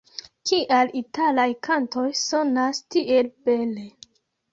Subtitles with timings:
[0.51, 3.85] Kial italaj kantoj sonas tiel bele?